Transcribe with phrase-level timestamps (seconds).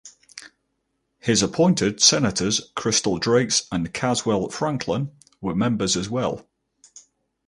[1.19, 6.43] His appointed senators Crystal Drakes and Caswell Franklyn were members as well.